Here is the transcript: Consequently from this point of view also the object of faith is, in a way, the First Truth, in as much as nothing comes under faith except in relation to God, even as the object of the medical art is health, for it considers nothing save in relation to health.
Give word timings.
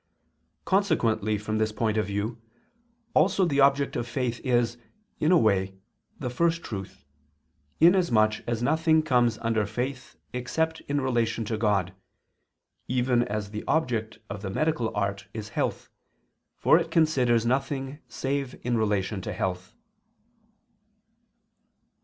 Consequently 0.65 1.37
from 1.37 1.59
this 1.59 1.71
point 1.71 1.95
of 1.95 2.07
view 2.07 2.41
also 3.13 3.45
the 3.45 3.59
object 3.59 3.95
of 3.95 4.07
faith 4.07 4.39
is, 4.43 4.77
in 5.19 5.31
a 5.31 5.37
way, 5.37 5.75
the 6.17 6.31
First 6.31 6.63
Truth, 6.63 7.05
in 7.79 7.93
as 7.93 8.11
much 8.11 8.41
as 8.47 8.63
nothing 8.63 9.03
comes 9.03 9.37
under 9.43 9.63
faith 9.67 10.15
except 10.33 10.79
in 10.87 10.99
relation 11.01 11.45
to 11.45 11.55
God, 11.55 11.93
even 12.87 13.21
as 13.25 13.51
the 13.51 13.63
object 13.67 14.17
of 14.27 14.41
the 14.41 14.49
medical 14.49 14.91
art 14.97 15.27
is 15.35 15.49
health, 15.49 15.87
for 16.57 16.79
it 16.79 16.89
considers 16.89 17.45
nothing 17.45 17.99
save 18.07 18.55
in 18.65 18.75
relation 18.79 19.21
to 19.21 19.31
health. 19.31 19.75